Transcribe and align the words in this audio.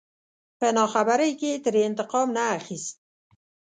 په 0.59 0.67
ناخبرۍ 0.77 1.31
کې 1.39 1.47
يې 1.53 1.57
ترې 1.63 1.81
انتقام 1.89 2.27
نه 2.37 2.43
اخست. 2.57 2.95